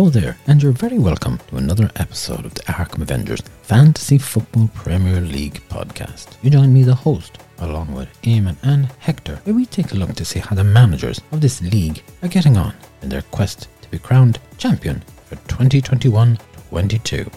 [0.00, 4.70] Hello there, and you're very welcome to another episode of the Arkham Avengers Fantasy Football
[4.72, 6.38] Premier League podcast.
[6.40, 10.14] You join me, the host, along with Eamon and Hector, where we take a look
[10.14, 13.90] to see how the managers of this league are getting on in their quest to
[13.90, 16.38] be crowned champion for 2021
[16.70, 17.30] 22.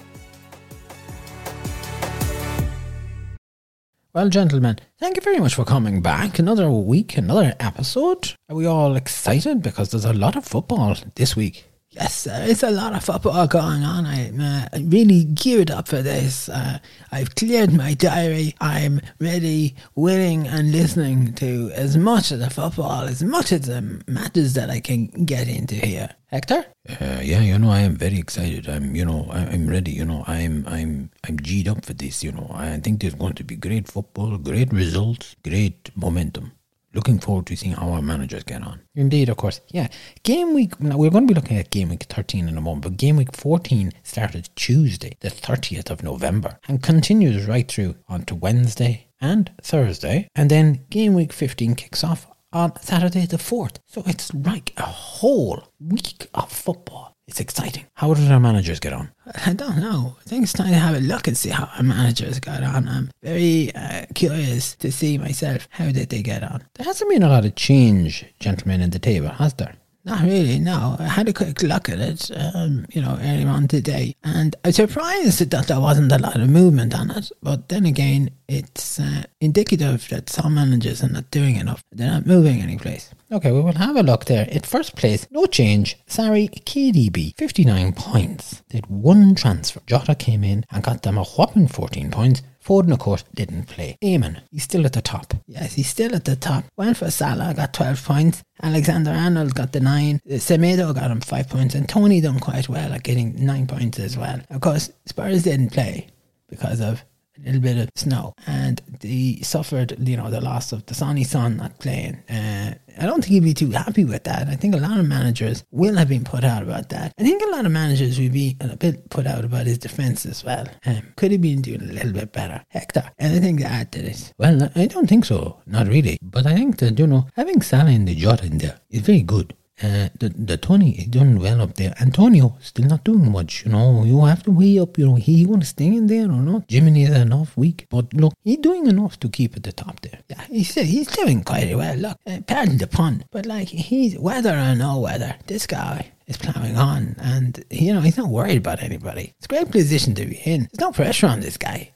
[4.14, 6.40] Well, gentlemen, thank you very much for coming back.
[6.40, 8.36] Another week, another episode.
[8.48, 9.62] Are we all excited?
[9.62, 11.66] Because there's a lot of football this week.
[11.96, 14.08] Yes, there is a lot of football going on.
[14.08, 16.50] I'm uh, really geared up for this.
[16.50, 16.80] Uh,
[17.12, 18.56] I've cleared my diary.
[18.60, 24.02] I'm ready, willing, and listening to as much of the football, as much of the
[24.08, 26.10] matches that I can get into here.
[26.32, 26.66] Hector?
[26.90, 28.68] Uh, yeah, you know, I am very excited.
[28.68, 29.92] I'm, you know, I'm ready.
[29.92, 32.24] You know, I'm, I'm, I'm G'd up for this.
[32.24, 36.54] You know, I think there's going to be great football, great results, great momentum
[36.94, 38.82] looking forward to seeing how our managers get on.
[38.96, 39.62] Indeed, of course.
[39.70, 39.88] Yeah.
[40.24, 42.84] Game week, now we're going to be looking at game week 13 in a moment,
[42.84, 48.36] but game week 14 started Tuesday, the 30th of November, and continues right through onto
[48.36, 50.28] Wednesday and Thursday.
[50.36, 53.78] And then game week 15 kicks off on Saturday the 4th.
[53.88, 57.18] So it's like a whole week of football.
[57.28, 57.86] It's exciting.
[57.96, 59.10] How did our managers get on?
[59.46, 60.18] I don't know.
[60.20, 62.88] I think it's time to have a look and see how our managers got on.
[62.88, 66.64] I'm very uh, curious to see myself how did they get on.
[66.76, 69.76] There hasn't been a lot of change, gentlemen, in the table, has there?
[70.06, 70.98] Not really, no.
[71.00, 74.74] I had a quick look at it, um, you know, earlier on today, and I'm
[74.74, 77.32] surprised that there wasn't a lot of movement on it.
[77.42, 81.86] But then again, it's uh, indicative that some managers are not doing enough.
[81.90, 83.12] They're not moving any place.
[83.32, 84.46] Okay, we will have a look there.
[84.52, 85.98] At first place, no change.
[86.06, 88.62] Sorry, KDB, 59 points.
[88.72, 89.80] Had one transfer.
[89.88, 92.42] Jota came in and got them a whopping 14 points.
[92.64, 93.98] Foden, of course, didn't play.
[94.02, 95.34] Eamon, he's still at the top.
[95.48, 96.64] Yes, he's still at the top.
[96.78, 98.44] Went for Salah, got 12 points.
[98.62, 100.22] Alexander Arnold got the 9.
[100.26, 101.76] Uh, Semedo got him 5 points.
[101.76, 104.40] And Toney done quite well at getting 9 points as well.
[104.50, 106.08] Of course, Spurs didn't play
[106.50, 107.04] because of
[107.38, 111.24] a little bit of snow, and they suffered, you know, the loss of the Sonny
[111.24, 112.16] Son not playing.
[112.30, 114.48] Uh, I don't think he'd be too happy with that.
[114.48, 117.14] I think a lot of managers will have been put out about that.
[117.20, 120.26] I think a lot of managers will be a bit put out about his defence
[120.26, 120.68] as well.
[120.86, 122.64] Um, could he been doing a little bit better?
[122.70, 124.34] Hector, anything to add to this?
[124.38, 125.62] Well, I don't think so.
[125.66, 126.18] Not really.
[126.22, 129.22] But I think that, you know, having Salah in the Jota in there is very
[129.22, 129.56] good.
[129.84, 131.94] Uh, the the Toney is doing well up there.
[132.00, 133.66] Antonio still not doing much.
[133.66, 134.98] You know, you have to weigh up.
[134.98, 136.70] You know, he to stay in there or not.
[136.70, 140.20] Jimmy is enough week, but look, he's doing enough to keep at the top there.
[140.30, 141.98] Yeah, he's he's doing quite well.
[141.98, 146.38] Look, uh, pardon the pun, but like he's whether or no weather, this guy is
[146.38, 149.34] plowing on, and you know he's not worried about anybody.
[149.38, 150.70] It's a great position to be in.
[150.72, 151.92] There's no pressure on this guy.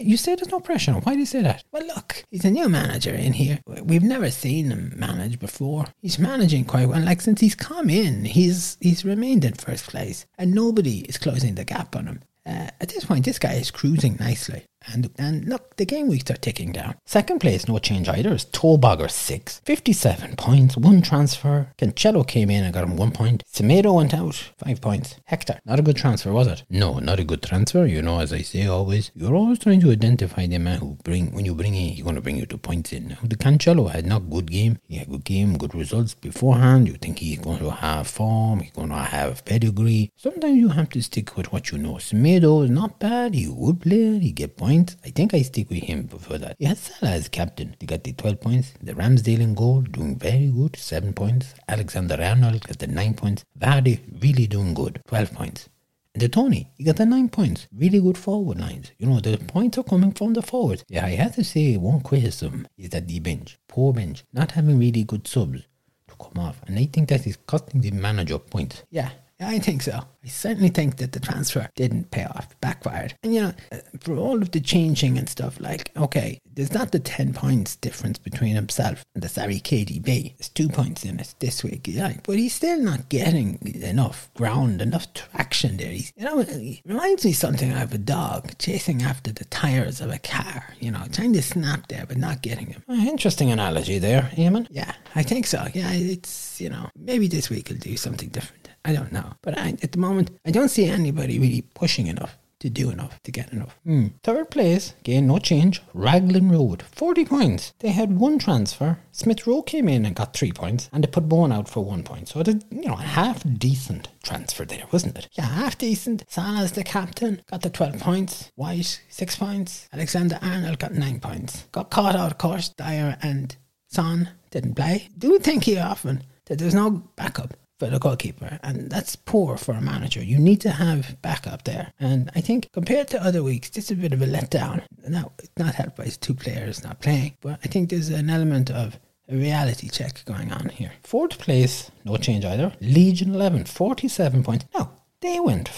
[0.00, 0.92] You say there's no pressure.
[0.92, 1.64] Why do you say that?
[1.72, 3.60] Well, look, he's a new manager in here.
[3.66, 5.86] We've never seen him manage before.
[6.00, 7.02] He's managing quite well.
[7.02, 11.54] Like since he's come in, he's he's remained in first place, and nobody is closing
[11.54, 12.20] the gap on him.
[12.46, 14.64] Uh, at this point, this guy is cruising nicely.
[14.92, 16.94] And, and look, the game weeks are ticking down.
[17.04, 19.60] Second place, no change either, is Tolbogger 6.
[19.64, 21.72] 57 points, one transfer.
[21.78, 23.44] Cancelo came in and got him one point.
[23.52, 25.16] Semedo went out, five points.
[25.26, 26.64] Hector, not a good transfer, was it?
[26.70, 27.86] No, not a good transfer.
[27.86, 31.32] You know, as I say always, you're always trying to identify the man who bring,
[31.34, 33.08] when you bring in, he's going to bring you two points in.
[33.08, 34.78] Now, the Cancelo had not good game.
[34.88, 36.88] He had good game, good results beforehand.
[36.88, 40.12] You think he's going to have form, he's going to have pedigree.
[40.16, 41.94] Sometimes you have to stick with what you know.
[41.94, 43.34] Semedo is not bad.
[43.34, 46.56] He would play, he get points I think I stick with him before that.
[46.58, 47.76] He has Salah as captain.
[47.80, 48.72] He got the 12 points.
[48.82, 51.54] The Ramsdale in goal, doing very good, 7 points.
[51.68, 53.44] Alexander Arnold got the 9 points.
[53.58, 55.68] Vardy, really doing good, 12 points.
[56.14, 57.66] And the Toney, he got the 9 points.
[57.74, 58.92] Really good forward lines.
[58.98, 60.84] You know, the points are coming from the forwards.
[60.88, 64.78] Yeah, I have to say, one criticism is that the bench, poor bench, not having
[64.78, 65.62] really good subs
[66.08, 66.60] to come off.
[66.66, 68.82] And I think that is costing the manager points.
[68.90, 69.10] Yeah,
[69.40, 70.00] I think so.
[70.24, 73.14] I certainly think that the transfer didn't pay off, backfired.
[73.22, 76.90] And you know, uh, for all of the changing and stuff, like, okay, there's not
[76.90, 80.36] the 10 points difference between himself and the sorry KDB.
[80.36, 84.82] There's two points in it this week, yeah, but he's still not getting enough ground,
[84.82, 85.92] enough traction there.
[85.92, 90.10] He's, you know, he reminds me something of a dog chasing after the tires of
[90.10, 92.82] a car, you know, trying to snap there, but not getting him.
[92.88, 94.66] Uh, interesting analogy there, Eamon.
[94.70, 95.64] Yeah, I think so.
[95.74, 98.67] Yeah, it's, you know, maybe this week he'll do something different.
[98.88, 99.34] I don't know.
[99.42, 103.22] But I, at the moment, I don't see anybody really pushing enough to do enough
[103.22, 103.78] to get enough.
[103.84, 104.06] Hmm.
[104.22, 105.82] Third place, again, no change.
[105.92, 107.74] Raglan Road, 40 points.
[107.80, 108.98] They had one transfer.
[109.12, 112.02] Smith Rowe came in and got three points, and they put Bowen out for one
[112.02, 112.28] point.
[112.28, 115.28] So, it is, you know, a half decent transfer there, wasn't it?
[115.32, 116.24] Yeah, half decent.
[116.26, 118.50] Salah's the captain, got the 12 points.
[118.54, 119.86] White, six points.
[119.92, 121.64] Alexander Arnold got nine points.
[121.72, 122.70] Got caught out, of course.
[122.70, 123.54] Dier and
[123.88, 125.10] Son didn't play.
[125.18, 129.74] Do think here often that there's no backup for the goalkeeper, and that's poor for
[129.74, 130.22] a manager.
[130.22, 133.94] You need to have backup there, and I think compared to other weeks, is a
[133.94, 134.82] bit of a letdown.
[135.08, 138.70] Now, it's not helped by two players not playing, but I think there's an element
[138.70, 138.98] of
[139.28, 140.92] a reality check going on here.
[141.04, 142.72] Fourth place, no change either.
[142.80, 144.64] Legion 11, 47 points.
[144.74, 145.70] Now, they went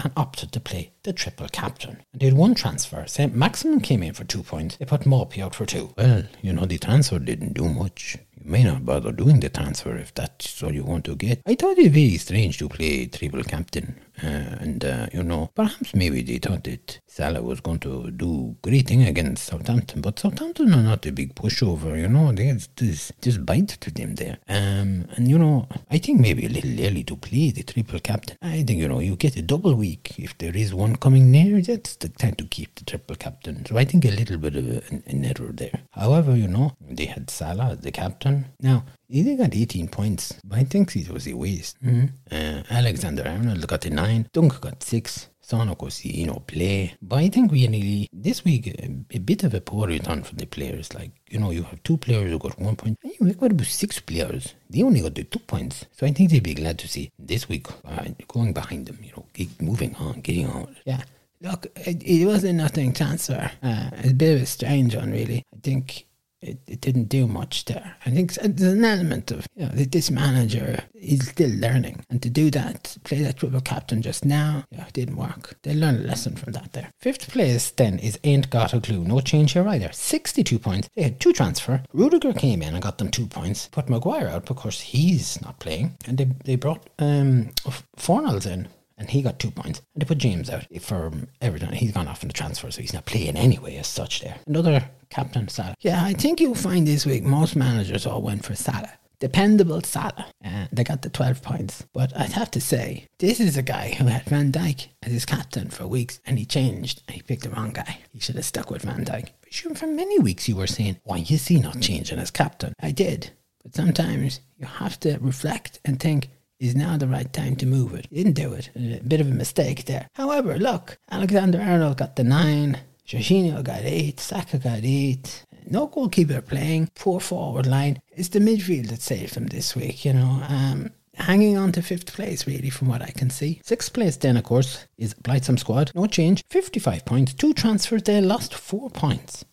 [0.00, 2.02] and opted to play the triple captain.
[2.12, 3.04] And they had one transfer.
[3.06, 3.34] St.
[3.34, 4.76] Maximin came in for two points.
[4.76, 5.94] They put Murphy out for two.
[5.96, 8.18] Well, you know, the transfer didn't do much.
[8.42, 11.42] You may not bother doing the transfer if that's all you want to get.
[11.46, 14.00] I thought it'd be strange to play triple captain.
[14.22, 18.54] Uh, and, uh, you know, perhaps maybe they thought that Salah was going to do
[18.62, 20.02] great thing against Southampton.
[20.02, 22.30] But Southampton are not a big pushover, you know.
[22.32, 24.38] There's this, this bite to them there.
[24.48, 28.36] Um, and, you know, I think maybe a little early to play the triple captain.
[28.42, 30.14] I think, you know, you get a double week.
[30.18, 33.64] If there is one coming near, that's the time to keep the triple captain.
[33.66, 35.80] So I think a little bit of an, an error there.
[35.92, 38.46] However, you know, they had Salah as the captain.
[38.60, 41.82] Now, he got 18 points, but I think it was a waste.
[41.82, 42.06] Mm-hmm.
[42.30, 45.28] Uh, Alexander Arnold got a 9, Dunk got 6.
[45.50, 46.94] Son, of course, you know, play.
[47.02, 50.36] But I think we nearly, this week, a, a, bit of a poor return for
[50.36, 50.94] the players.
[50.94, 53.00] Like, you know, you have two players who got one point.
[53.02, 54.54] And you got about six players.
[54.68, 55.86] They only got the two points.
[55.90, 59.10] So I think they'd be glad to see this week uh, going behind them, you
[59.10, 60.76] know, keep moving on, getting on.
[60.84, 61.02] Yeah.
[61.40, 63.50] Look, it, it wasn't nothing transfer.
[63.60, 65.44] Uh, it's a bit of a strange one, really.
[65.52, 66.06] I think
[66.42, 67.96] it, it didn't do much there.
[68.06, 72.30] I think there's an element of you know this manager is still learning, and to
[72.30, 75.56] do that, play that triple captain just now, yeah, didn't work.
[75.62, 76.92] They learned a lesson from that there.
[76.98, 79.04] Fifth place then is ain't got a clue.
[79.04, 79.90] No change here either.
[79.92, 80.88] Sixty-two points.
[80.94, 81.82] They had two transfer.
[81.92, 83.68] Rudiger came in and got them two points.
[83.68, 87.50] Put Maguire out because he's not playing, and they they brought um
[87.96, 88.68] Fornals in
[89.00, 89.80] and he got two points.
[89.94, 91.10] And they put James out for
[91.40, 91.72] Everton.
[91.72, 94.36] He's gone off in the transfer, so he's not playing anyway as such there.
[94.46, 95.74] Another captain, Salah.
[95.80, 98.92] Yeah, I think you'll find this week most managers all went for Salah.
[99.18, 100.26] Dependable Salah.
[100.44, 101.84] Uh, they got the 12 points.
[101.92, 105.26] But I'd have to say, this is a guy who had Van Dijk as his
[105.26, 107.98] captain for weeks and he changed and he picked the wrong guy.
[108.12, 109.28] He should have stuck with Van Dijk.
[109.40, 112.74] But sure, for many weeks you were saying, why is he not changing as captain?
[112.80, 113.30] I did.
[113.62, 116.28] But sometimes you have to reflect and think,
[116.60, 118.06] is now the right time to move it.
[118.12, 118.70] Didn't do it.
[118.76, 120.06] A bit of a mistake there.
[120.14, 125.44] However, look, Alexander Arnold got the nine, Jorginho got eight, Saka got eight.
[125.66, 128.00] No goalkeeper playing, poor forward line.
[128.12, 130.42] It's the midfield that saved them this week, you know.
[130.48, 133.60] Um, hanging on to fifth place, really, from what I can see.
[133.64, 135.92] Sixth place, then, of course, is Blightsome Squad.
[135.94, 136.44] No change.
[136.50, 137.34] 55 points.
[137.34, 139.44] Two transfers, they lost four points.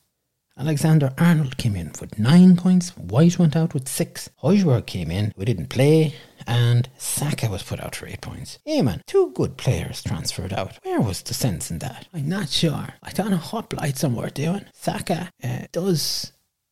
[0.60, 2.90] Alexander Arnold came in with nine points.
[2.98, 4.30] White went out with six.
[4.44, 5.32] Højbjerg came in.
[5.36, 6.16] We didn't play.
[6.48, 8.58] And Saka was put out for eight points.
[8.66, 10.80] Yeah, man, two good players transferred out.
[10.84, 12.08] Where was the sense in that?
[12.14, 12.88] I'm not sure.
[13.04, 14.66] I don't know what Blightsome were doing.
[14.74, 16.32] Saka uh, does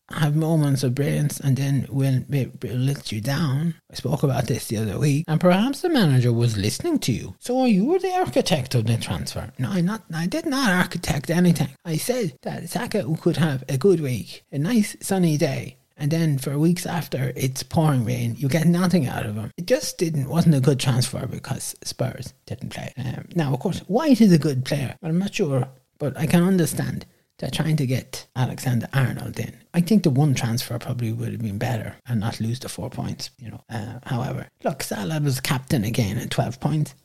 [0.10, 2.22] have moments of brilliance and then will,
[2.62, 3.76] let you down.
[3.92, 7.36] I spoke about this the other week, and perhaps the manager was listening to you.
[7.40, 9.52] So you were the architect of the transfer.
[9.58, 10.04] No, I'm not.
[10.14, 11.70] I did not architect anything.
[11.84, 16.38] I said that Saka could have a good week, a nice sunny day, and then
[16.38, 19.52] for weeks after it's pouring rain, you get nothing out of him.
[19.58, 22.92] It just didn't wasn't a good transfer because Spurs didn't play.
[22.98, 25.68] Um, now, of course, White is a good player, but I'm not sure.
[25.98, 27.06] But I can understand
[27.38, 29.58] they're trying to get Alexander Arnold in.
[29.74, 32.90] I think the one transfer probably would have been better and not lose the four
[32.90, 33.30] points.
[33.40, 33.64] You know.
[33.70, 36.96] Uh, however, look, Salah was captain again at twelve points.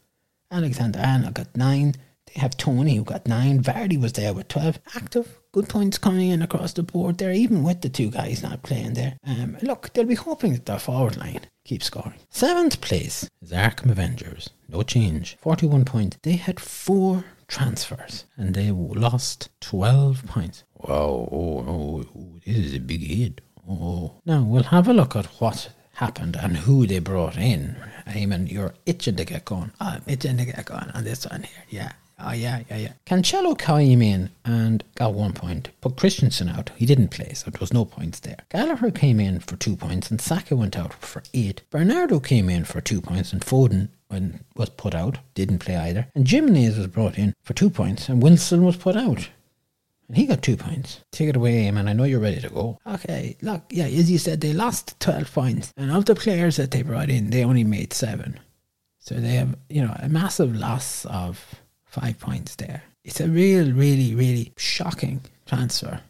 [0.51, 1.95] Alexander Arnold got nine.
[2.27, 3.63] They have Toney who got nine.
[3.63, 4.79] Vardy was there with twelve.
[4.95, 8.63] Active, good points coming in across the board there, even with the two guys not
[8.63, 9.17] playing there.
[9.27, 12.19] Um, look, they'll be hoping that their forward line keeps scoring.
[12.29, 14.51] Seventh place is Arkham Avengers.
[14.69, 15.37] No change.
[15.41, 16.19] Forty-one points.
[16.23, 20.65] They had four transfers and they lost 12 points.
[20.77, 23.41] Wow, oh, oh, oh, this is a big hit.
[23.69, 24.15] Oh.
[24.25, 27.77] Now we'll have a look at what happened and who they brought in.
[28.07, 29.73] I mean, you're itching to get going.
[29.81, 31.65] I'm itching to get going on this one here.
[31.69, 31.93] Yeah.
[32.23, 32.93] Oh, yeah, yeah, yeah.
[33.07, 35.71] Cancelo came in and got one point.
[35.81, 36.71] Put Christensen out.
[36.77, 38.39] He didn't play, so there was no points there.
[38.51, 41.63] Gallagher came in for two points and Saka went out for eight.
[41.71, 46.09] Bernardo came in for two points and Foden when was put out, didn't play either.
[46.15, 49.29] And Jimenez was brought in for two points, and Wilson was put out.
[50.09, 51.01] And he got two points.
[51.13, 51.87] Take it away, man.
[51.87, 52.79] I know you're ready to go.
[52.85, 55.73] Okay, look, yeah, as you said, they lost 12 points.
[55.77, 58.41] And of the players that they brought in, they only made seven.
[58.99, 61.61] So they have, you know, a massive loss of
[61.91, 62.83] five points there.
[63.05, 66.01] It's a real, really, really shocking transfer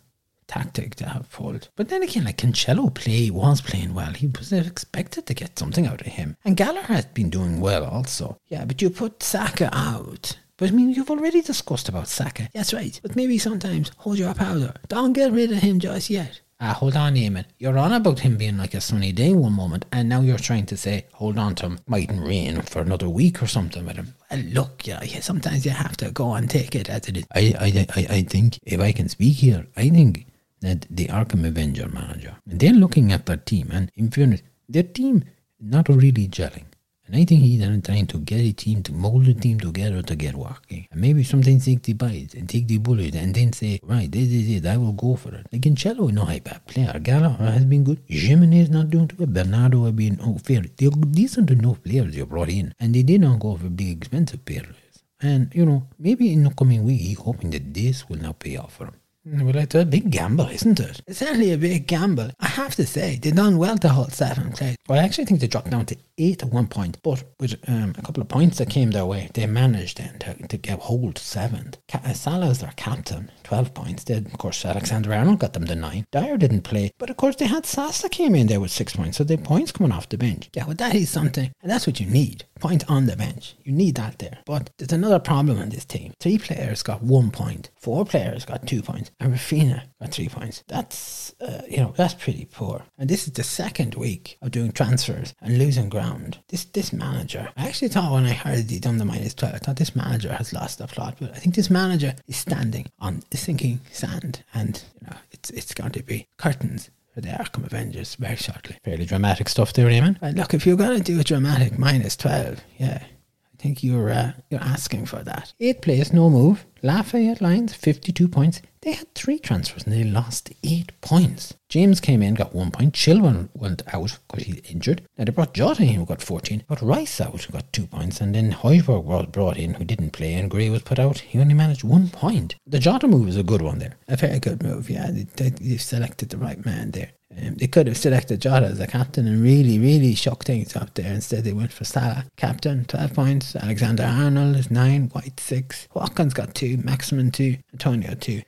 [0.51, 1.69] tactic to have pulled.
[1.77, 4.13] But then again, like Cancelo play was playing well.
[4.13, 6.37] He was expected to get something out of him.
[6.45, 8.37] And Gallagher has been doing well also.
[8.49, 10.37] Yeah, but you put Saka out.
[10.57, 12.49] But I mean, you've already discussed about Saka.
[12.53, 12.99] That's right.
[13.01, 14.75] But maybe sometimes hold your powder.
[14.89, 16.41] Don't get rid of him just yet.
[16.63, 17.47] Ah, hold on, Eamon.
[17.59, 20.67] You're on about him being like a sunny day one moment, and now you're trying
[20.67, 24.15] to say, hold on to him, mightn't rain for another week or something with him.
[24.31, 27.25] Well, look, yeah, yeah, sometimes you have to go and take it as it is.
[27.35, 30.27] I, I, I, I think, if I can speak here, I think
[30.61, 35.25] that the Arkham Avenger manager, they're looking at their team, and in fairness, their team
[35.59, 36.65] not really gelling.
[37.11, 40.15] And I think he's trying to get a team to mold the team together to
[40.15, 40.87] get working.
[40.93, 44.29] And maybe sometimes take the bites and take the bullet and then say, right, this
[44.29, 45.45] is it, I will go for it.
[45.51, 46.97] Like Cancelo is not a bad player.
[47.01, 48.01] Gallagher has been good.
[48.07, 49.27] Jimenez not doing too well.
[49.27, 50.63] Bernardo has been oh, fair.
[50.77, 52.75] They're decent enough players you brought in.
[52.79, 54.77] And they did not go for big expensive players.
[55.21, 58.57] And, you know, maybe in the coming week, he's hoping that this will now pay
[58.57, 59.00] off for him.
[59.25, 61.03] Well, it's a big gamble, isn't it?
[61.07, 62.31] It's certainly a big gamble.
[62.41, 64.77] I have to say, they done well to hold seven place.
[64.89, 67.95] Well, I actually think they dropped down to eight at one point, but with um,
[67.99, 71.19] a couple of points that came their way, they managed then to, to get hold
[71.19, 71.79] seventh.
[71.93, 74.05] Uh, Salah is their captain, 12 points.
[74.05, 76.07] Then, of course, Alexander Arnold got them to nine.
[76.13, 79.19] Dier didn't play, but of course, they had Sasa came in there with six points,
[79.19, 80.49] so they points coming off the bench.
[80.55, 82.45] Yeah, well, that is something, and that's what you need.
[82.59, 83.55] Point on the bench.
[83.65, 84.39] You need that there.
[84.47, 86.13] But there's another problem in this team.
[86.21, 90.65] Three players got one point, four players got two points, and Raphinha got three points.
[90.67, 92.83] That's, uh, you know, that's pretty poor.
[92.99, 96.39] And this is the second week of doing transfers and losing ground.
[96.49, 99.59] This this manager, I actually thought when I heard he done the minus 12, I
[99.59, 101.17] thought this manager has lost the plot.
[101.21, 105.75] But I think this manager is standing on sinking sand and, you know, it's, it's
[105.75, 108.77] going to be curtains for the Arkham Avengers very shortly.
[108.85, 110.17] Fairly dramatic stuff there, Eamon.
[110.23, 114.11] And look, if you're going to do a dramatic minus 12, yeah, I think you're
[114.11, 115.53] uh, you're asking for that.
[115.61, 116.65] Eight players, no move.
[116.83, 118.63] Lafayette Lions, 52 points.
[118.83, 121.55] They had three transfers and they lost eight points.
[121.69, 122.95] James came in, got one point.
[122.95, 125.03] Chilwell went out because he's injured.
[125.19, 126.65] Now they brought Jota in, who got 14.
[126.67, 128.23] Got Rice out, who got two points.
[128.23, 130.33] And then Højbjerg was brought in, who didn't play.
[130.33, 131.19] And Gray was put out.
[131.19, 132.57] He only managed one point.
[132.67, 133.97] The Jota move is a good one there.
[134.09, 135.11] A very good move, yeah.
[135.11, 137.11] They, they, they selected the right man there.
[137.39, 140.95] Um, they could have selected Jota as a captain and really, really shook things up
[140.95, 141.13] there.
[141.13, 142.25] Instead, they went for Salah.
[142.37, 143.55] Captain, 12 points.
[143.55, 145.11] Alexander Arnold is 9.
[145.11, 145.89] White, 6.
[145.95, 146.79] Watkins got 2.
[146.79, 147.59] Maximin, 2.
[147.73, 148.43] Antonio, 2.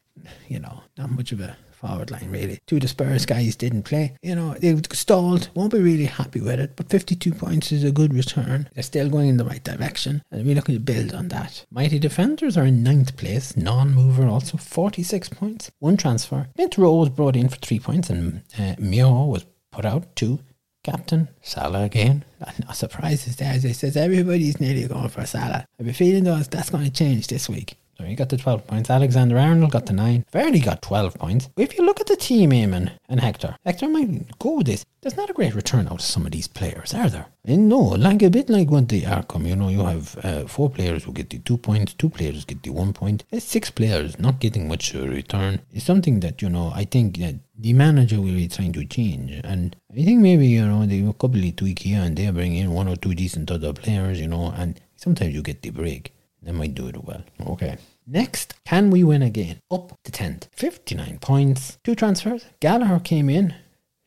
[0.49, 2.59] You know, not much of a forward line really.
[2.67, 4.17] Two the Spurs guys didn't play.
[4.23, 5.51] You know, they stalled.
[5.55, 8.69] Won't be really happy with it, but 52 points is a good return.
[8.75, 11.67] They're still going in the right direction, and we're looking to build on that.
[11.71, 13.57] Mighty Defenders are in ninth place.
[13.57, 15.71] Non-mover also 46 points.
[15.81, 16.49] One transfer.
[16.55, 20.39] Smith Rowe was brought in for three points, and uh, Mio was put out two.
[20.85, 22.25] Captain Salah again.
[22.67, 23.53] No surprises there.
[23.53, 25.65] As I says, everybody's nearly going for Salah.
[25.65, 27.77] I have a feeling though that's going to change this week.
[28.03, 28.91] So he got the 12 points.
[28.91, 30.25] Alexander Arnold got the 9.
[30.33, 31.49] Vardy got 12 points.
[31.57, 34.85] If you look at the team, Eamon and Hector, Hector might go with this.
[35.01, 37.27] There's not a great return out of some of these players, are there?
[37.45, 40.69] And no, like a bit like when they Arkham, you know, you have uh, four
[40.69, 43.23] players who get the two points, two players get the one point.
[43.39, 45.61] Six players not getting much uh, return.
[45.73, 49.41] It's something that, you know, I think that the manager will be trying to change.
[49.45, 52.73] And I think maybe, you know, they will of tweak here and there, bring in
[52.73, 56.13] one or two decent other players, you know, and sometimes you get the break.
[56.43, 57.23] They might do it well.
[57.47, 57.79] Okay.
[58.07, 59.61] Next, can we win again?
[59.71, 60.49] Up to 10th.
[60.53, 61.79] 59 points.
[61.85, 62.45] Two transfers.
[62.61, 63.55] Gallagher came in,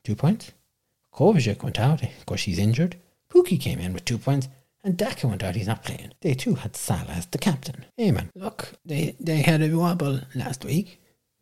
[0.03, 0.51] two points.
[1.13, 2.97] Kovacic went out because he's injured.
[3.29, 4.49] Pukki came in with two points.
[4.83, 6.11] And Daka went out, he's not playing.
[6.21, 7.85] They too had Salah as the captain.
[7.99, 8.29] Amen.
[8.35, 11.01] Look, they, they had a wobble last week.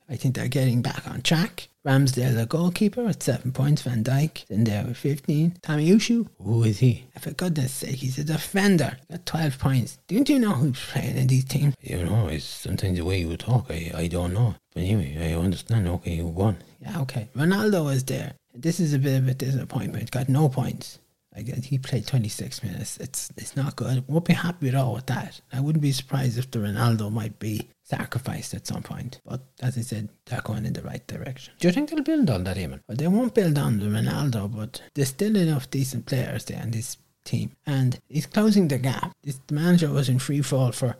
[0.09, 1.69] I think they're getting back on track.
[1.85, 3.81] Ramsdale, the goalkeeper, at seven points.
[3.81, 5.57] Van Dijk in there with 15.
[5.61, 7.03] Tomiyasu, who is he?
[7.19, 8.97] For goodness sake, he's a defender.
[9.11, 9.99] Got 12 points.
[10.07, 11.75] Don't you know who's playing in these teams?
[11.81, 14.55] You know, it's sometimes the way you talk, I, I don't know.
[14.73, 15.87] But anyway, I understand.
[15.87, 16.57] Okay, you won.
[16.81, 17.27] Yeah, okay.
[17.35, 18.33] Ronaldo is there.
[18.53, 20.11] This is a bit of a disappointment.
[20.11, 20.99] Got no points.
[21.35, 22.97] Like uh, he played 26 minutes.
[22.97, 24.07] It's it's not good.
[24.07, 25.41] Won't be happy at all with that.
[25.51, 29.19] I wouldn't be surprised if the Ronaldo might be sacrificed at some point.
[29.25, 31.53] But as I said, they're going in the right direction.
[31.59, 32.81] Do you think they'll build on that, Eamon?
[32.87, 36.71] Well, they won't build on the Ronaldo, but there's still enough decent players there in
[36.71, 37.51] this team.
[37.65, 39.13] And he's closing the gap.
[39.23, 40.95] This manager was in free fall for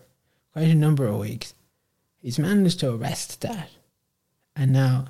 [0.51, 1.53] quite a number of weeks.
[2.21, 3.69] He's managed to arrest that.
[4.55, 5.05] And now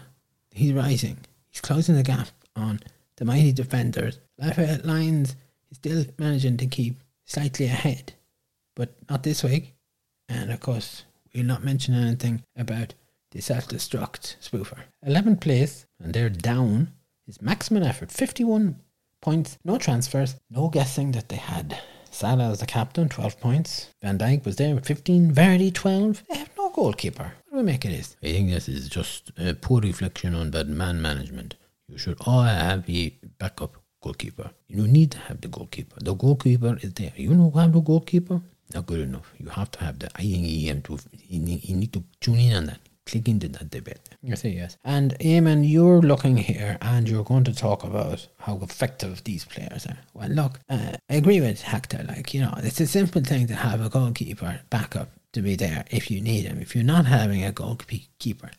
[0.51, 1.17] he's rising.
[1.49, 2.79] He's closing the gap on
[3.17, 4.19] the mighty defenders.
[4.37, 5.35] Lafayette Lions
[5.69, 8.13] is still managing to keep slightly ahead,
[8.75, 9.73] but not this week.
[10.29, 11.03] And of course,
[11.33, 12.93] we'll not mention anything about
[13.31, 14.79] the self destruct spoofer.
[15.05, 16.93] 11th place, and they're down,
[17.27, 18.75] is maximum effort 51
[19.21, 21.79] points, no transfers, no guessing that they had.
[22.11, 23.89] Salah as the captain, 12 points.
[24.03, 25.33] Van Dijk was there with 15.
[25.33, 26.23] Vardy, 12.
[26.29, 27.33] They have no goalkeeper.
[27.49, 28.15] What do we make of this?
[28.21, 31.55] I think this is just a poor reflection on bad man management.
[31.87, 33.09] You should all have a
[33.39, 34.51] backup goalkeeper.
[34.67, 35.95] You need to have the goalkeeper.
[36.01, 37.13] The goalkeeper is there.
[37.15, 38.41] You know have the goalkeeper?
[38.73, 39.33] Not good enough.
[39.37, 40.11] You have to have that.
[40.15, 42.79] I think he, to, he, need, he need to tune in on that.
[43.05, 44.09] click into that debate.
[44.21, 44.77] You say yes.
[44.83, 49.85] And Eamon, you're looking here and you're going to talk about how effective these players
[49.85, 49.97] are.
[50.13, 52.05] Well, look, uh, I agree with Hector.
[52.07, 55.85] Like, you know, it's a simple thing to have a goalkeeper backup to be there
[55.91, 56.59] if you need him.
[56.59, 58.51] If you're not having a goalkeeper,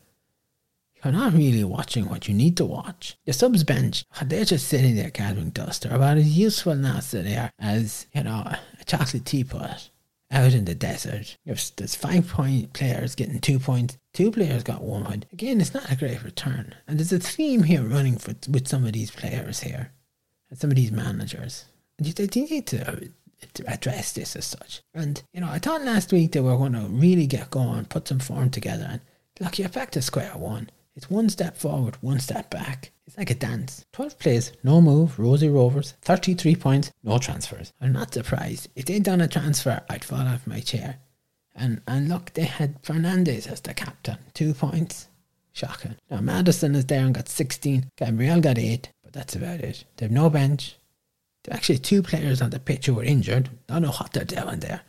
[1.02, 3.16] you're not really watching what you need to watch.
[3.24, 5.82] The subs bench, they're just sitting there gathering dust.
[5.82, 9.90] They're about as useful now they are as, you know, a chocolate teapot
[10.34, 11.36] out in the desert.
[11.46, 13.96] There's five point players getting two points.
[14.12, 15.26] Two players got one point.
[15.32, 16.74] Again, it's not a great return.
[16.86, 19.92] And there's a theme here running for, with some of these players here
[20.50, 21.64] and some of these managers.
[21.98, 23.08] And you they need to,
[23.54, 24.82] to address this as such.
[24.92, 28.08] And, you know, I thought last week they were going to really get going, put
[28.08, 28.86] some form together.
[28.90, 29.00] And
[29.40, 30.70] look, you're back to square one.
[30.96, 32.92] It's one step forward, one step back.
[33.06, 33.84] It's like a dance.
[33.92, 37.72] 12 plays, no move, Rosie Rovers, 33 points, no transfers.
[37.80, 38.68] I'm not surprised.
[38.76, 40.98] If they'd done a transfer, I'd fall off my chair.
[41.54, 45.08] And and look, they had Fernandez as the captain, two points.
[45.52, 45.96] Shocking.
[46.10, 47.90] Now Maddison is there and got 16.
[47.96, 49.84] Gabriel got 8, but that's about it.
[49.96, 50.76] They've no bench.
[51.44, 53.50] There are actually two players on the pitch who were injured.
[53.68, 54.80] I don't know what they're doing there.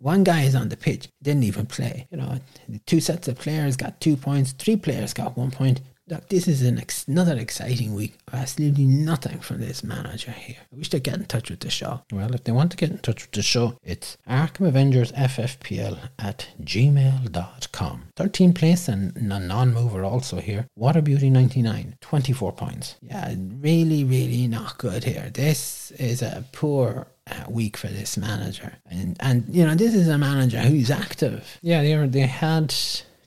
[0.00, 2.06] One guy is on the pitch, didn't even play.
[2.10, 2.38] You know,
[2.86, 5.82] two sets of players got two points, three players got one point.
[6.08, 8.14] Look, this is an ex- another exciting week.
[8.32, 10.56] Absolutely nothing from this manager here.
[10.72, 12.02] I wish they'd get in touch with the show.
[12.10, 15.98] Well, if they want to get in touch with the show, it's Arkham Avengers FFPL
[16.18, 18.08] at gmail.com.
[18.16, 20.66] 13 place and a non mover also here.
[20.74, 22.96] Water Beauty 99, 24 points.
[23.02, 25.30] Yeah, really, really not good here.
[25.32, 28.72] This is a poor Uh, week for this manager.
[28.90, 31.58] And, and you know, this is a manager who's active.
[31.62, 32.74] Yeah, they, are, they had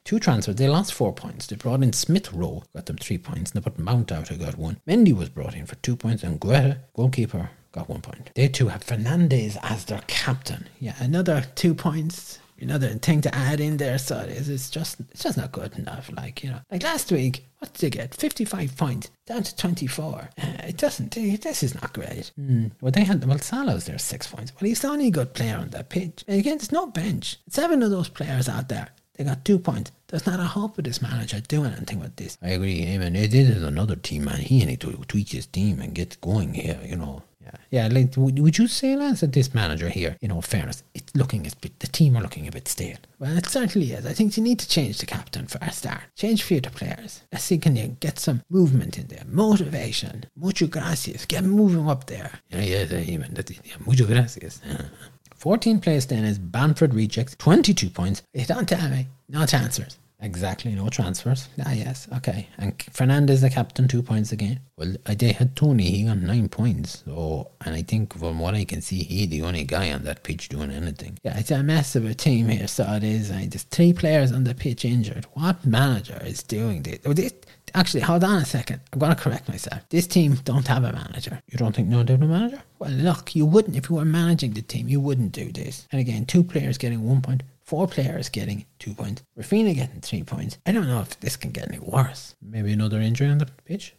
[0.03, 0.55] two transfers.
[0.55, 1.47] They lost four points.
[1.47, 4.35] They brought in Smith Rowe, got them three points, and they put Mount out, who
[4.35, 4.81] got one.
[4.85, 8.31] Mendy was brought in for two points, and Guaita, goalkeeper, got one point.
[8.35, 10.67] They too have Fernandez as their captain.
[10.79, 12.39] Yeah, another two points.
[12.63, 14.49] Another thing to add in there, so it is.
[14.49, 16.11] It's just, it's just not good enough.
[16.15, 18.15] Like you know, like last week, what did they get?
[18.15, 20.29] Fifty-five points down to twenty-four.
[20.41, 21.13] Uh, it doesn't.
[21.13, 22.31] This is not great.
[22.39, 22.71] Mm.
[22.81, 24.51] Well, they had well, Salah's there six points.
[24.53, 26.23] Well, he's the only good player on that pitch.
[26.27, 27.37] And again, it's no bench.
[27.49, 29.91] Seven of those players out there they got two points.
[30.07, 32.37] There's not a hope of this manager doing anything with this.
[32.41, 32.81] I agree.
[32.83, 34.39] I it is another team, man.
[34.39, 37.23] He need to tweak his team and get going here, you know.
[37.43, 37.87] Yeah, yeah.
[37.87, 41.53] Like, would, you say, Lance, that this manager here, in all fairness, it's looking as
[41.53, 42.97] bit, the team are looking a bit stale?
[43.19, 44.05] Well, it certainly is.
[44.05, 46.01] I think you need to change the captain for a start.
[46.15, 47.21] Change a few of the players.
[47.31, 49.23] Let's see, can you get some movement in there?
[49.27, 50.25] Motivation.
[50.35, 51.25] Mucho gracias.
[51.25, 52.31] Get moving up there.
[52.49, 53.35] Yeah, yeah, even.
[53.35, 54.61] Yeah, mucho gracias.
[55.35, 58.21] 14 place then is Banford rejects, 22 points.
[58.33, 59.07] You don't tell me.
[59.27, 59.97] No transfers.
[60.23, 61.49] Exactly, no transfers.
[61.65, 62.47] Ah, yes, okay.
[62.57, 64.61] And Fernandez, the captain, two points again.
[64.77, 67.03] Well, they had Toney, he got nine points.
[67.05, 70.23] So, and I think from what I can see, he the only guy on that
[70.23, 71.19] pitch doing anything.
[71.23, 73.31] Yeah, it's a mess of a team here, so it is.
[73.31, 75.25] I just three players on the pitch injured.
[75.33, 76.99] What manager is doing this?
[77.05, 77.33] Oh, this
[77.75, 78.79] actually, hold on a second.
[78.93, 79.81] I'm going to correct myself.
[79.89, 81.41] This team don't have a manager.
[81.51, 82.63] You don't think no, they have a manager?
[82.79, 84.87] Well, look, you wouldn't if you were managing the team.
[84.87, 85.85] You wouldn't do this.
[85.91, 90.23] And again, two players getting one point, four players getting two points, Raphinha getting three
[90.23, 90.57] points.
[90.65, 92.35] I don't know if this can get any worse.
[92.41, 93.95] Maybe another injury on the pitch.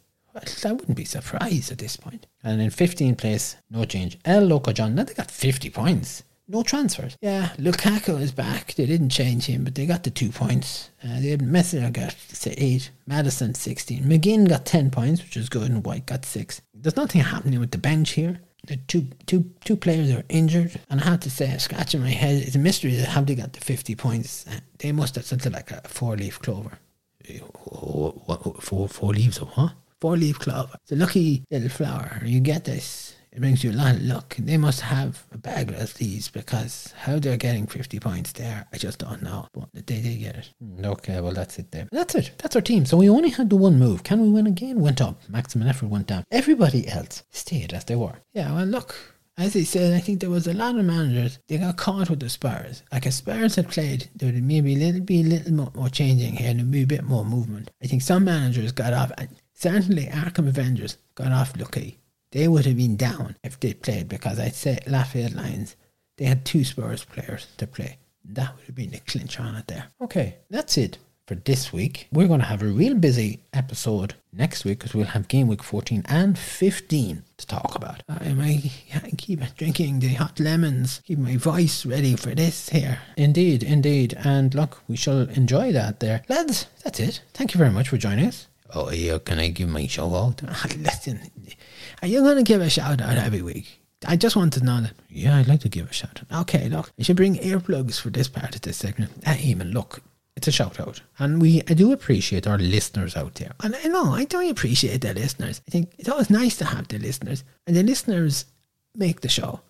[0.65, 2.27] I wouldn't be surprised at this point.
[2.43, 4.17] And in 15th place, no change.
[4.25, 6.23] El Loco John, now they got 50 points.
[6.47, 7.17] No transfers.
[7.21, 8.75] Yeah, Lukaku is back.
[8.75, 10.91] They didn't change him, but they got the two points.
[11.03, 15.49] Uh, they had Messi got say eight, Maddison sixteen, McGinn got ten points, which is
[15.49, 16.61] good, and White got six.
[16.71, 18.41] There's nothing happening with the bench here.
[18.67, 22.41] The two two two players are injured, and I have to say, scratching my head,
[22.41, 24.45] it's a mystery how they got the fifty points.
[24.47, 26.79] Uh, they must have something like a four leaf clover.
[28.59, 29.73] Four four leaves of what?
[30.01, 30.77] Four leaf clover.
[30.83, 32.21] It's a lucky little flower.
[32.25, 34.35] You get this it brings you a lot of luck.
[34.39, 38.77] They must have a bag of these because how they're getting 50 points there, I
[38.77, 39.47] just don't know.
[39.53, 40.49] But they did get it.
[40.61, 41.89] Hmm, okay, well, that's it there.
[41.91, 42.31] That's it.
[42.37, 42.85] That's our team.
[42.85, 44.03] So we only had the one move.
[44.03, 44.79] Can we win again?
[44.79, 45.19] Went up.
[45.27, 46.23] Maximum effort went down.
[46.31, 48.15] Everybody else stayed as they were.
[48.33, 48.95] Yeah, well, look.
[49.37, 52.21] As I said, I think there was a lot of managers, they got caught with
[52.21, 52.83] the Spurs.
[52.89, 55.89] Like if Spurs had played, there would maybe a little be a little more, more
[55.89, 57.69] changing here and there'd be a bit more movement.
[57.83, 61.99] I think some managers got off, and certainly Arkham Avengers got off lucky
[62.35, 65.77] they would have been down if they played because I'd say Lafayette Lions,
[66.17, 67.97] they had two Spurs players to play.
[68.25, 69.85] That would have been the clinch on it there.
[70.01, 72.09] Okay, that's it for this week.
[72.11, 75.63] We're going to have a real busy episode next week because we'll have game week
[75.63, 78.03] 14 and 15 to talk about.
[78.09, 78.69] Uh, I might
[79.17, 82.99] keep drinking the hot lemons, keep my voice ready for this here.
[83.15, 84.13] Indeed, indeed.
[84.25, 86.23] And look, we shall enjoy that there.
[86.27, 87.21] Lads, that's it.
[87.33, 88.47] Thank you very much for joining us.
[88.73, 90.41] Oh, yeah, can I give my shout out?
[90.77, 91.21] Listen,
[92.01, 93.79] are you going to give a shout out every week?
[94.07, 94.93] I just want to know that.
[95.09, 96.41] Yeah, I'd like to give a shout out.
[96.41, 99.11] Okay, look, you should bring earplugs for this part of this segment.
[99.25, 100.01] I even look,
[100.35, 101.01] it's a shout out.
[101.17, 103.53] And we I do appreciate our listeners out there.
[103.63, 105.61] And I know, I do appreciate the listeners.
[105.67, 107.43] I think it's always nice to have the listeners.
[107.65, 108.45] And the listeners
[108.95, 109.61] make the show.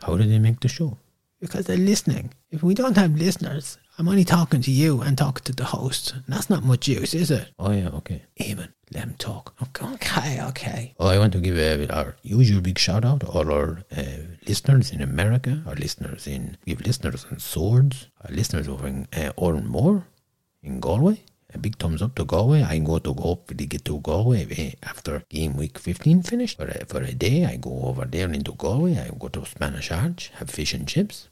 [0.00, 0.98] How do they make the show?
[1.40, 2.32] Because they're listening.
[2.50, 6.12] If we don't have listeners, I'm only talking to you and talking to the host.
[6.12, 7.48] And that's not much use, is it?
[7.58, 8.22] Oh, yeah, okay.
[8.40, 9.54] Eamon, let him talk.
[9.62, 10.42] Okay, okay.
[10.42, 10.94] okay.
[10.98, 14.02] Oh, I want to give uh, our usual big shout out to all our uh,
[14.46, 19.08] listeners in America, our listeners in, we have listeners in Swords, our listeners over in
[19.12, 20.04] uh, Oranmore,
[20.62, 21.22] in Galway.
[21.56, 22.62] A big thumbs up to Galway.
[22.62, 26.58] I go to hopefully get to Galway eh, after game week 15 finished.
[26.58, 28.98] For a, for a day, I go over there into Galway.
[28.98, 31.30] I go to Spanish Arch, have fish and chips.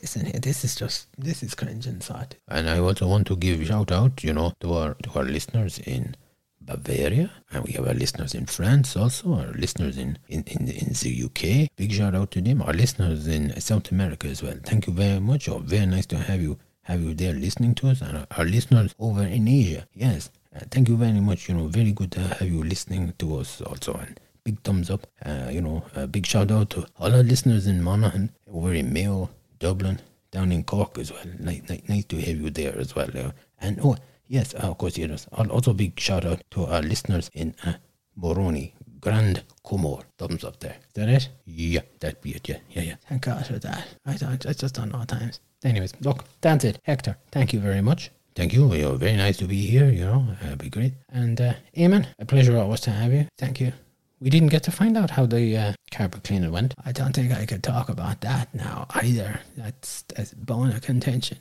[0.00, 2.36] Listen here, this is just, this is cringe inside.
[2.48, 5.78] And I also want to give shout out, you know, to our, to our listeners
[5.80, 6.16] in
[6.62, 10.94] Bavaria, and we have our listeners in France also, our listeners in, in, in, in
[10.94, 11.68] the UK.
[11.76, 14.56] Big shout out to them, our listeners in South America as well.
[14.64, 15.50] Thank you very much.
[15.50, 18.94] Oh, very nice to have you have you there listening to us, and our, listeners
[19.00, 19.86] over in Asia.
[19.92, 21.48] Yes, uh, thank you very much.
[21.48, 25.04] You know, very good to have you listening to us also, and big thumbs up.
[25.24, 28.92] Uh, you know, a big shout out to all our listeners in Monaghan, over in
[28.92, 31.24] Mayo, Dublin, down in Cork as well.
[31.40, 33.10] Nice, nice, nice to have you there as well.
[33.12, 33.96] Uh, and oh,
[34.28, 35.26] yes, uh, of course, yes.
[35.32, 37.72] Also, big shout out to our listeners in uh,
[38.14, 40.04] Moroni, Grand Comore.
[40.18, 40.76] Thumbs up there.
[40.86, 41.28] Is that it?
[41.46, 42.48] Yeah, that'd be it.
[42.48, 42.96] Yeah, yeah, yeah.
[43.08, 43.88] Thank God for that.
[44.06, 44.46] I don't.
[44.46, 45.40] I just don't know times.
[45.64, 46.78] Anyways, look, that's it.
[46.84, 48.10] Hector, thank you very much.
[48.34, 48.72] Thank you.
[48.74, 49.88] You're very nice to be here.
[49.88, 50.92] You know, it'd be great.
[51.08, 53.26] And uh, Eamon, a pleasure always to have you.
[53.38, 53.72] Thank you.
[54.20, 56.74] We didn't get to find out how the uh, carpet cleaner went.
[56.84, 59.40] I don't think I could talk about that now either.
[59.56, 61.38] That's that's bone of contention.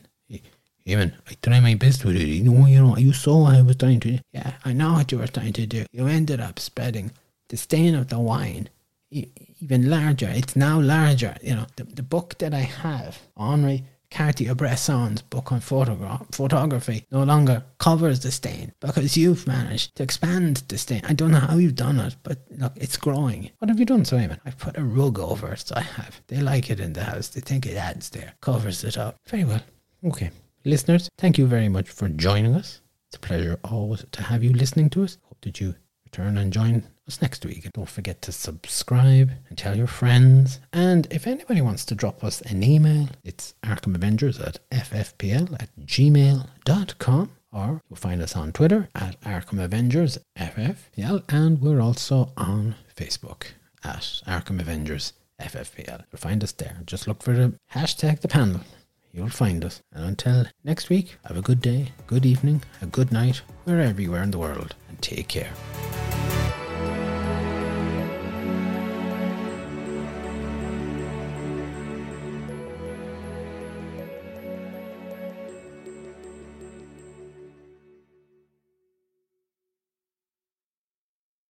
[0.87, 2.27] Eamon, I tried my best with it.
[2.27, 4.19] You know, you know, you saw what I was trying to do.
[4.33, 5.85] Yeah, I know what you were trying to do.
[5.91, 7.11] You ended up spreading
[7.49, 8.69] the stain of the wine
[9.11, 10.29] even larger.
[10.29, 11.35] It's now larger.
[11.41, 13.83] You know, the, the book that I have, Henri
[14.15, 20.63] Cartier-Bresson's book on photograph, photography no longer covers the stain because you've managed to expand
[20.69, 21.01] the stain.
[21.03, 23.51] I don't know how you've done it, but look, it's growing.
[23.59, 24.39] What have you done, Simon?
[24.45, 26.21] I've put a rug over it, so I have.
[26.27, 27.27] They like it in the house.
[27.27, 29.17] They think it adds there, covers it up.
[29.27, 29.61] Very well.
[30.05, 30.31] Okay.
[30.63, 32.79] Listeners, thank you very much for joining us.
[33.09, 35.17] It's a pleasure always to have you listening to us.
[35.23, 35.75] Hope that you
[36.17, 37.69] return and join us next week.
[37.73, 40.59] Don't forget to subscribe and tell your friends.
[40.71, 45.69] And if anybody wants to drop us an email, it's Arkham Avengers at ffpl at
[45.81, 47.31] gmail.com.
[47.51, 51.23] Or you'll find us on Twitter at Arkham Avengers FFPL.
[51.29, 53.43] And we're also on Facebook
[53.83, 56.03] at Arkham Avengers FFPL.
[56.11, 56.77] You'll find us there.
[56.85, 58.61] Just look for the hashtag the panel.
[59.15, 59.81] You'll find us.
[59.93, 64.13] And until next week, have a good day, good evening, a good night, wherever you
[64.13, 65.53] are in the world, and take care.